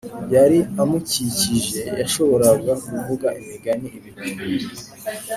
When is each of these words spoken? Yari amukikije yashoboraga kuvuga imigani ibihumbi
Yari 0.33 0.59
amukikije 0.81 1.81
yashoboraga 1.99 2.73
kuvuga 2.85 3.27
imigani 3.41 3.87
ibihumbi 3.97 4.53